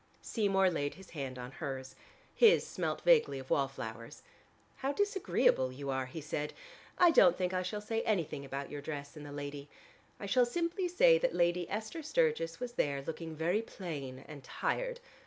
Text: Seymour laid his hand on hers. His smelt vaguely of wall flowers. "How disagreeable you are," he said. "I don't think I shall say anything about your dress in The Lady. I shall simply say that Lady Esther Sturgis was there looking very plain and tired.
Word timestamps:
Seymour 0.19 0.71
laid 0.71 0.95
his 0.95 1.11
hand 1.11 1.37
on 1.37 1.51
hers. 1.51 1.95
His 2.33 2.65
smelt 2.65 3.01
vaguely 3.01 3.37
of 3.37 3.51
wall 3.51 3.67
flowers. 3.67 4.23
"How 4.77 4.91
disagreeable 4.91 5.71
you 5.71 5.91
are," 5.91 6.07
he 6.07 6.21
said. 6.21 6.53
"I 6.97 7.11
don't 7.11 7.37
think 7.37 7.53
I 7.53 7.61
shall 7.61 7.81
say 7.81 8.01
anything 8.01 8.43
about 8.43 8.71
your 8.71 8.81
dress 8.81 9.15
in 9.15 9.21
The 9.21 9.31
Lady. 9.31 9.69
I 10.19 10.25
shall 10.25 10.47
simply 10.47 10.87
say 10.87 11.19
that 11.19 11.35
Lady 11.35 11.69
Esther 11.69 12.01
Sturgis 12.01 12.59
was 12.59 12.71
there 12.73 13.03
looking 13.03 13.35
very 13.35 13.61
plain 13.61 14.25
and 14.27 14.43
tired. 14.43 14.99